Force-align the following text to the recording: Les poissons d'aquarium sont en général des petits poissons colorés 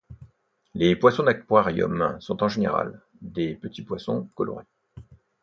Les 0.73 0.95
poissons 0.95 1.21
d'aquarium 1.21 2.17
sont 2.21 2.41
en 2.41 2.47
général 2.47 3.01
des 3.21 3.53
petits 3.53 3.83
poissons 3.83 4.27
colorés 4.33 4.65